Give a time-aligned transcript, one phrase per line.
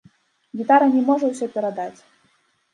[0.61, 1.99] Гітара не можа ўсё перадаць.